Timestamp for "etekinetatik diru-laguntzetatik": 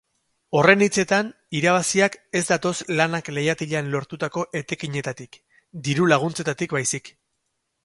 4.63-6.77